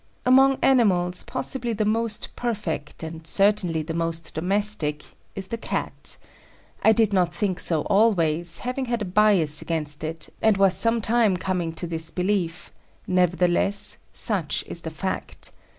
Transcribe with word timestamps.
Among 0.25 0.57
animals 0.63 1.21
possibly 1.21 1.73
the 1.73 1.85
most 1.85 2.29
perfect, 2.35 3.03
and 3.03 3.27
certainly 3.27 3.83
the 3.83 3.93
most 3.93 4.33
domestic, 4.33 5.03
is 5.35 5.49
the 5.49 5.59
Cat. 5.59 6.17
I 6.81 6.91
did 6.91 7.13
not 7.13 7.35
think 7.35 7.59
so 7.59 7.83
always, 7.83 8.57
having 8.57 8.85
had 8.85 9.03
a 9.03 9.05
bias 9.05 9.61
against 9.61 10.03
it, 10.03 10.33
and 10.41 10.57
was 10.57 10.75
some 10.75 11.01
time 11.01 11.37
coming 11.37 11.71
to 11.73 11.85
this 11.85 12.09
belief; 12.09 12.71
nevertheless, 13.05 13.97
such 14.11 14.63
is 14.65 14.81
the 14.81 14.89
fact. 14.89 15.51